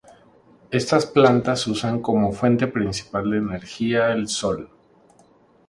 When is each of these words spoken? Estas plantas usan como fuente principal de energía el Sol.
Estas 0.71 1.05
plantas 1.05 1.67
usan 1.67 2.01
como 2.01 2.31
fuente 2.31 2.65
principal 2.65 3.29
de 3.29 3.37
energía 3.37 4.11
el 4.11 4.27
Sol. 4.29 4.67